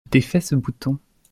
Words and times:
Défais 0.09 0.41
ce 0.41 0.55
bouton. 0.55 0.97